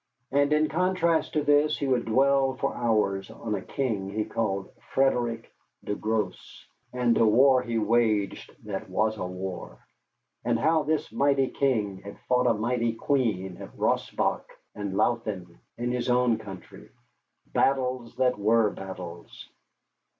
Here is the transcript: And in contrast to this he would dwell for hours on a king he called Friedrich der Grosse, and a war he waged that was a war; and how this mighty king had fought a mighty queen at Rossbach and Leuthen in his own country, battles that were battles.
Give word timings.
And 0.31 0.51
in 0.51 0.67
contrast 0.67 1.33
to 1.33 1.43
this 1.43 1.77
he 1.77 1.85
would 1.87 2.05
dwell 2.05 2.55
for 2.55 2.73
hours 2.73 3.29
on 3.29 3.53
a 3.53 3.61
king 3.61 4.09
he 4.09 4.25
called 4.25 4.71
Friedrich 4.95 5.51
der 5.83 5.93
Grosse, 5.93 6.65
and 6.91 7.15
a 7.19 7.25
war 7.27 7.61
he 7.61 7.77
waged 7.77 8.51
that 8.65 8.89
was 8.89 9.15
a 9.19 9.27
war; 9.27 9.77
and 10.43 10.57
how 10.57 10.81
this 10.81 11.11
mighty 11.11 11.49
king 11.49 11.97
had 11.97 12.17
fought 12.27 12.47
a 12.47 12.53
mighty 12.55 12.93
queen 12.93 13.57
at 13.57 13.77
Rossbach 13.77 14.45
and 14.73 14.97
Leuthen 14.97 15.59
in 15.77 15.91
his 15.91 16.09
own 16.09 16.39
country, 16.39 16.89
battles 17.53 18.15
that 18.15 18.39
were 18.39 18.71
battles. 18.71 19.47